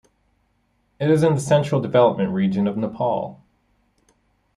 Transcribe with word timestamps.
It 0.99 1.11
is 1.11 1.21
in 1.21 1.35
the 1.35 1.39
Central 1.39 1.79
Development 1.79 2.31
Region 2.31 2.65
of 2.65 2.75
Nepal. 2.75 3.39